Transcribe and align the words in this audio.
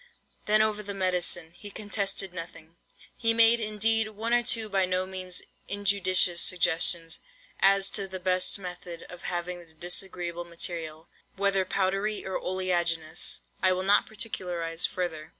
Then 0.47 0.63
over 0.63 0.81
the 0.81 0.95
medicine, 0.95 1.51
he 1.51 1.69
contested 1.69 2.33
nothing. 2.33 2.75
He 3.15 3.35
made, 3.35 3.59
indeed, 3.59 4.07
one 4.07 4.33
or 4.33 4.41
two 4.41 4.67
by 4.67 4.85
no 4.87 5.05
means 5.05 5.43
injudicious 5.67 6.41
suggestions, 6.41 7.21
as 7.59 7.87
to 7.91 8.07
the 8.07 8.19
best 8.19 8.57
method 8.57 9.03
of 9.11 9.21
having 9.21 9.59
the 9.59 9.73
disagreeable 9.75 10.43
material, 10.45 11.07
whether 11.35 11.65
powdery 11.65 12.25
or 12.25 12.39
oleaginous, 12.39 13.43
(I 13.61 13.73
will 13.73 13.83
not 13.83 14.07
particularize 14.07 14.87
further!) 14.87 15.29